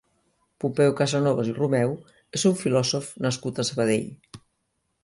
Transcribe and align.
Pompeu 0.63 0.95
Casanovas 1.01 1.51
i 1.51 1.53
Romeu 1.59 1.93
és 2.41 2.47
un 2.53 2.59
filòsof 2.63 3.13
nascut 3.29 3.63
a 3.63 3.69
Sabadell. 3.73 4.11